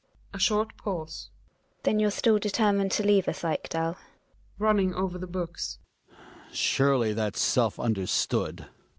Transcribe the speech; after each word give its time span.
A 0.33 0.39
short 0.39 0.75
pause. 0.77 1.29
GiNA. 1.45 1.77
Then 1.83 1.99
you're 1.99 2.09
still 2.09 2.39
determined 2.39 2.91
to 2.93 3.03
leave 3.05 3.27
us, 3.27 3.43
Ekdal? 3.43 3.97
Hjalmar 3.97 3.97
{running 4.57 4.95
over 4.95 5.19
the 5.19 5.27
books). 5.27 5.77
Surely 6.51 7.13
that's 7.13 7.39
self 7.39 7.79
understood. 7.79 8.65